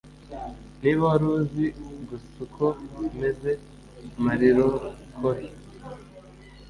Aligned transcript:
Niba 0.81 1.03
wari 1.11 1.25
uzi 1.37 1.65
gusa 2.07 2.35
uko 2.45 2.65
meze. 3.19 3.51
(Marloncori) 4.23 5.47